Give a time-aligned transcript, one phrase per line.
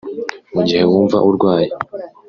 [0.53, 1.69] Mu gihe wumva urwaye